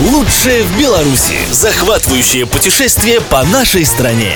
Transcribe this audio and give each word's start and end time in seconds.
Лучшее 0.00 0.62
в 0.62 0.78
Беларуси. 0.78 1.34
Захватывающее 1.50 2.46
путешествие 2.46 3.20
по 3.20 3.42
нашей 3.42 3.84
стране. 3.84 4.32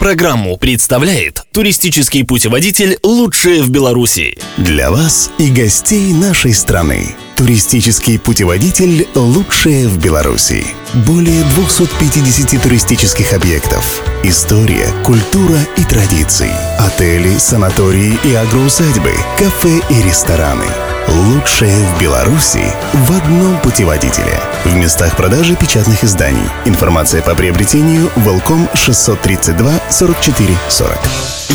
Программу 0.00 0.56
представляет 0.56 1.44
туристический 1.52 2.24
путеводитель 2.24 2.98
«Лучшее 3.02 3.62
в 3.62 3.70
Беларуси». 3.70 4.38
Для 4.56 4.90
вас 4.90 5.30
и 5.38 5.50
гостей 5.50 6.12
нашей 6.12 6.54
страны. 6.54 7.14
Туристический 7.36 8.18
путеводитель 8.18 9.08
«Лучшее 9.14 9.88
в 9.88 9.98
Беларуси». 9.98 10.64
Более 11.06 11.42
250 11.56 12.62
туристических 12.62 13.32
объектов. 13.32 14.02
История, 14.22 14.86
культура 15.04 15.58
и 15.76 15.84
традиции. 15.84 16.52
Отели, 16.78 17.36
санатории 17.38 18.18
и 18.24 18.34
агроусадьбы, 18.34 19.12
кафе 19.38 19.80
и 19.90 20.02
рестораны. 20.02 20.66
Лучшее 21.08 21.76
в 21.86 22.00
Беларуси 22.00 22.62
в 22.92 23.12
одном 23.12 23.58
путеводителе. 23.60 24.40
В 24.64 24.74
местах 24.76 25.16
продажи 25.16 25.56
печатных 25.56 26.04
изданий. 26.04 26.48
Информация 26.66 27.22
по 27.22 27.34
приобретению 27.34 28.10
Волком 28.16 28.68
632 28.74 29.80
44 29.90 30.56
40. 30.68 30.98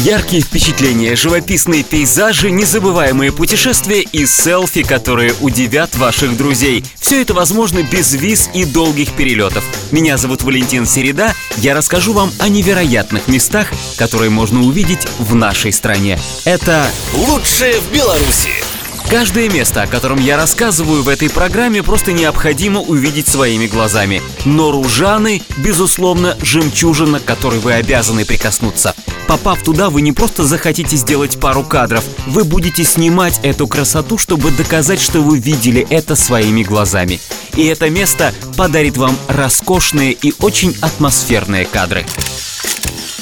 Яркие 0.04 0.41
впечатления, 0.41 1.16
живописные 1.16 1.81
пейзажи, 1.84 2.52
незабываемые 2.52 3.31
путешествия 3.31 4.02
и 4.02 4.26
селфи, 4.26 4.84
которые 4.84 5.34
удивят 5.40 5.95
ваших 5.95 6.35
друзей. 6.35 6.84
Все 6.99 7.21
это 7.21 7.34
возможно 7.34 7.81
без 7.81 8.13
виз 8.13 8.49
и 8.54 8.66
долгих 8.66 9.13
перелетов. 9.13 9.63
Меня 9.91 10.18
зовут 10.18 10.44
Валентин 10.44 10.85
Середа. 10.85 11.34
Я 11.58 11.73
расскажу 11.73 12.12
вам 12.12 12.30
о 12.40 12.49
невероятных 12.49 13.30
местах, 13.30 13.70
которые 13.98 14.30
можно 14.30 14.63
увидеть 14.63 15.08
в 15.18 15.34
нашей 15.34 15.71
стране. 15.71 16.20
Это 16.43 16.85
«Лучшее 17.13 17.80
в 17.80 17.93
Беларуси». 17.93 18.65
Каждое 19.09 19.50
место, 19.50 19.84
о 19.84 19.88
котором 19.88 20.20
я 20.20 20.36
рассказываю 20.36 21.04
в 21.04 21.09
этой 21.09 21.30
программе, 21.30 21.84
просто 21.84 22.12
необходимо 22.12 22.82
увидеть 22.82 23.27
своими 23.27 23.68
глазами. 23.68 24.22
Но 24.46 24.72
Ружаны, 24.72 25.41
безусловно, 25.58 26.35
жемчужина, 26.41 27.20
к 27.20 27.26
которой 27.26 27.60
вы 27.60 27.74
обязаны 27.74 28.26
прикоснуться. 28.26 28.96
Попав 29.27 29.63
туда, 29.63 29.90
вы 29.90 30.02
не 30.02 30.12
просто 30.12 30.43
захотите 30.43 30.96
сделать 30.98 31.40
пару 31.40 31.63
кадров, 31.63 32.04
вы 32.27 32.43
будете 32.43 32.84
снимать 32.84 33.40
эту 33.43 33.68
красоту, 33.68 34.18
чтобы 34.18 34.52
доказать, 34.52 35.02
что 35.02 35.21
вы 35.21 35.40
видели 35.40 35.85
это 35.90 36.15
своими 36.15 36.63
глазами. 36.63 37.20
И 37.55 37.65
это 37.65 37.90
место 37.90 38.34
подарит 38.58 38.98
вам 38.98 39.18
роскошные 39.27 40.13
и 40.13 40.34
очень 40.40 40.76
атмосферные 40.82 41.65
кадры. 41.65 42.05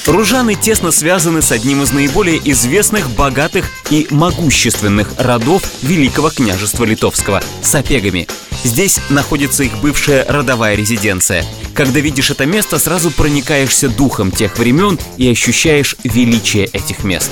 Ружаны 0.05 0.55
тесно 0.55 0.91
связаны 0.91 1.41
с 1.41 1.51
одним 1.53 1.81
из 1.81 1.93
наиболее 1.93 2.41
известных, 2.51 3.09
богатых 3.11 3.71
и 3.89 4.05
могущественных 4.09 5.13
родов 5.17 5.63
Великого 5.81 6.29
княжества 6.29 6.83
Литовского– 6.83 7.41
Сапегами. 7.61 8.27
Здесь 8.65 8.99
находится 9.09 9.63
их 9.63 9.77
бывшая 9.77 10.25
родовая 10.27 10.75
резиденция. 10.75 11.45
Когда 11.73 12.01
видишь 12.01 12.31
это 12.31 12.45
место, 12.45 12.79
сразу 12.79 13.11
проникаешься 13.11 13.87
духом 13.87 14.31
тех 14.31 14.57
времен 14.57 14.99
и 15.17 15.29
ощущаешь 15.29 15.95
величие 16.03 16.65
этих 16.65 17.05
мест. 17.05 17.31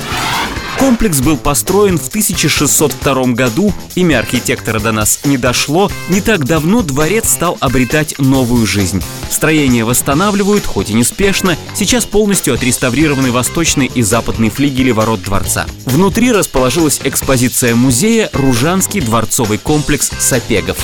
Комплекс 0.82 1.22
был 1.22 1.38
построен 1.38 2.00
в 2.00 2.08
1602 2.08 3.34
году, 3.34 3.72
имя 3.94 4.18
архитектора 4.18 4.80
до 4.80 4.92
нас 4.92 5.20
не 5.26 5.38
дошло. 5.38 5.92
Не 6.10 6.22
так 6.22 6.44
давно 6.44 6.82
дворец 6.82 7.30
стал 7.30 7.56
обретать 7.60 8.18
новую 8.18 8.66
жизнь. 8.66 9.00
Строение 9.30 9.86
восстанавливают, 9.86 10.66
хоть 10.66 10.90
и 10.90 10.96
неспешно. 10.96 11.56
Сейчас 11.76 12.06
полностью 12.06 12.56
отреставрированы 12.56 13.32
восточный 13.32 13.92
и 13.94 14.02
западный 14.02 14.50
флигели 14.50 14.90
ворот 14.90 15.22
дворца. 15.22 15.68
Внутри 15.86 16.32
расположилась 16.32 17.00
экспозиция 17.04 17.76
музея 17.76 18.32
«Ружанский 18.34 19.02
дворцовый 19.02 19.60
комплекс 19.60 20.10
Сапегов». 20.18 20.78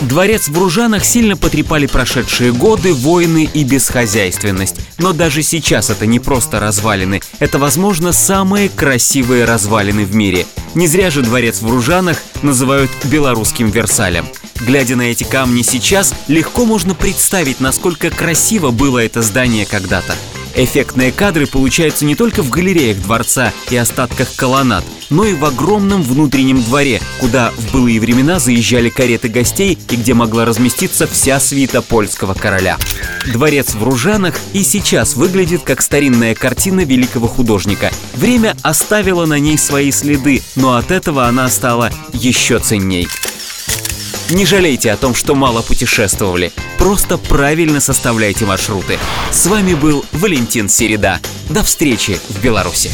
Дворец 0.00 0.48
в 0.48 0.58
Ружанах 0.58 1.04
сильно 1.04 1.36
потрепали 1.36 1.86
прошедшие 1.86 2.52
годы, 2.52 2.92
войны 2.92 3.48
и 3.52 3.64
бесхозяйственность. 3.64 4.76
Но 4.98 5.12
даже 5.12 5.42
сейчас 5.42 5.88
это 5.88 6.04
не 6.04 6.18
просто 6.18 6.60
развалины. 6.60 7.22
Это, 7.38 7.58
возможно, 7.58 8.12
самые 8.12 8.68
красивые 9.14 9.44
развалины 9.44 10.04
в 10.04 10.16
мире. 10.16 10.44
Не 10.74 10.88
зря 10.88 11.08
же 11.08 11.22
дворец 11.22 11.62
в 11.62 11.70
Ружанах 11.70 12.20
называют 12.42 12.90
белорусским 13.04 13.70
Версалем. 13.70 14.26
Глядя 14.66 14.96
на 14.96 15.02
эти 15.02 15.22
камни 15.22 15.62
сейчас, 15.62 16.12
легко 16.26 16.64
можно 16.64 16.96
представить, 16.96 17.60
насколько 17.60 18.10
красиво 18.10 18.72
было 18.72 18.98
это 18.98 19.22
здание 19.22 19.66
когда-то. 19.66 20.16
Эффектные 20.56 21.10
кадры 21.10 21.46
получаются 21.48 22.04
не 22.04 22.14
только 22.14 22.42
в 22.42 22.50
галереях 22.50 22.98
дворца 23.02 23.52
и 23.70 23.76
остатках 23.76 24.34
колоннад, 24.36 24.84
но 25.10 25.24
и 25.24 25.34
в 25.34 25.44
огромном 25.44 26.02
внутреннем 26.02 26.62
дворе, 26.62 27.00
куда 27.18 27.50
в 27.56 27.72
былые 27.72 27.98
времена 27.98 28.38
заезжали 28.38 28.88
кареты 28.88 29.28
гостей 29.28 29.76
и 29.90 29.96
где 29.96 30.14
могла 30.14 30.44
разместиться 30.44 31.08
вся 31.08 31.40
свита 31.40 31.82
польского 31.82 32.34
короля. 32.34 32.78
Дворец 33.32 33.74
в 33.74 33.82
Ружанах 33.82 34.36
и 34.52 34.62
сейчас 34.62 35.16
выглядит 35.16 35.62
как 35.62 35.82
старинная 35.82 36.36
картина 36.36 36.84
великого 36.84 37.26
художника. 37.26 37.90
Время 38.14 38.56
оставило 38.62 39.26
на 39.26 39.40
ней 39.40 39.58
свои 39.58 39.90
следы, 39.90 40.40
но 40.54 40.76
от 40.76 40.92
этого 40.92 41.26
она 41.26 41.48
стала 41.48 41.90
еще 42.12 42.60
ценней. 42.60 43.08
Не 44.30 44.46
жалейте 44.46 44.90
о 44.90 44.96
том, 44.96 45.14
что 45.14 45.34
мало 45.34 45.62
путешествовали. 45.62 46.52
Просто 46.78 47.18
правильно 47.18 47.80
составляйте 47.80 48.46
маршруты. 48.46 48.98
С 49.30 49.46
вами 49.46 49.74
был 49.74 50.04
Валентин 50.12 50.68
Середа. 50.68 51.20
До 51.50 51.62
встречи 51.62 52.18
в 52.30 52.42
Беларуси. 52.42 52.90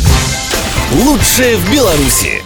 «Лучшее 0.93 1.57
в 1.57 1.73
Беларуси». 1.73 2.43